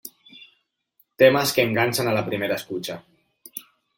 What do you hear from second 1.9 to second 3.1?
a la primera escucha.